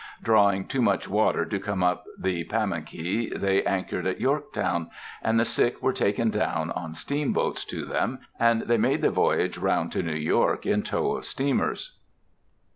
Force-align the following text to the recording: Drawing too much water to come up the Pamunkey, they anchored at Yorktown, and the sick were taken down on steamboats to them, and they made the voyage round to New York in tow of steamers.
Drawing 0.23 0.65
too 0.65 0.81
much 0.81 1.07
water 1.07 1.45
to 1.45 1.59
come 1.59 1.83
up 1.83 2.05
the 2.17 2.43
Pamunkey, 2.45 3.39
they 3.39 3.63
anchored 3.63 4.07
at 4.07 4.19
Yorktown, 4.19 4.89
and 5.21 5.39
the 5.39 5.45
sick 5.45 5.79
were 5.79 5.93
taken 5.93 6.31
down 6.31 6.71
on 6.71 6.95
steamboats 6.95 7.63
to 7.65 7.85
them, 7.85 8.17
and 8.39 8.63
they 8.63 8.79
made 8.79 9.03
the 9.03 9.11
voyage 9.11 9.59
round 9.59 9.91
to 9.91 10.01
New 10.01 10.15
York 10.15 10.65
in 10.65 10.81
tow 10.81 11.11
of 11.15 11.25
steamers. 11.25 11.99